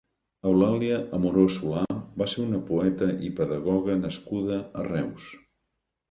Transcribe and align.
Eulàlia 0.51 0.95
Amorós 1.17 1.57
Solà 1.57 1.83
va 2.21 2.27
ser 2.31 2.41
una 2.45 2.61
poeta 2.69 3.09
i 3.27 3.29
pedagoga 3.41 3.97
nascuda 3.99 4.57
a 4.81 4.87
Reus. 4.89 5.29